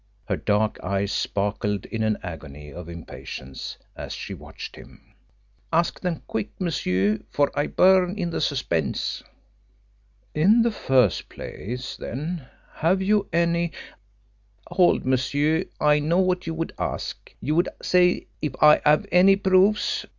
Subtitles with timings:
[0.25, 5.13] Her dark eyes sparkled in an agony of impatience as she watched him.
[5.71, 9.21] "Ask them quick, monsieur, for I burn in the suspense."
[10.33, 13.73] "In the first place, then, have you any"
[14.71, 15.65] "Hold, monsieur!
[15.79, 17.31] I know what you would ask!
[17.39, 20.07] You would say if I have any proofs?